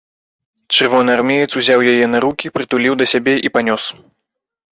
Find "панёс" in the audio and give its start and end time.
3.59-3.83